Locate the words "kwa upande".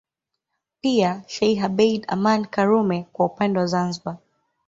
3.13-3.59